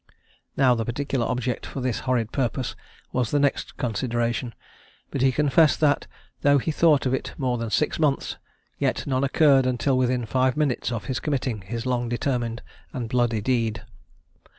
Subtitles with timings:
[0.57, 2.75] Now the particular object for this horrid purpose
[3.13, 4.55] was the next consideration;
[5.11, 6.07] but he confessed that,
[6.41, 8.37] though he thought of it more than six months,
[8.79, 13.41] yet none occurred until within five minutes of his committing his long determined and bloody
[13.41, 13.83] deed.